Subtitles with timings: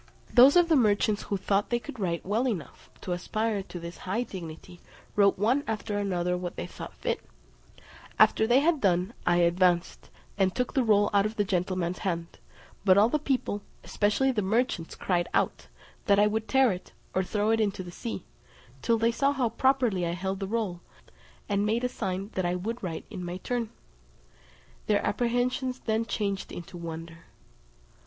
[0.33, 3.99] Those of the merchants who thought they could write well enough to aspire to this
[3.99, 4.79] high dignity,
[5.15, 7.19] wrote one after another what they thought fit.
[8.17, 10.09] After they had done, I advanced,
[10.39, 12.39] and took the roll out of the gentleman's hand;
[12.83, 15.67] but all the people, especially the merchants, cried out,
[16.07, 18.25] that I would tear it, or throw it into the sea,
[18.81, 20.81] till they saw how properly I held the roll,
[21.47, 23.69] and made a sign that I would write in my turn:
[24.87, 27.25] their apprehensions then changed into wonder.